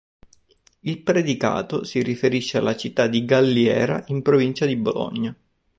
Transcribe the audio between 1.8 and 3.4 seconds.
si riferisce alla città di